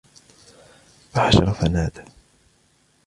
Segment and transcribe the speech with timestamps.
[1.13, 2.03] فَحَشَرَ فَنَادَى